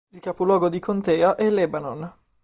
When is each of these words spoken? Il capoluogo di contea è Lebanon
Il 0.13 0.19
capoluogo 0.19 0.67
di 0.67 0.79
contea 0.79 1.35
è 1.35 1.47
Lebanon 1.51 2.11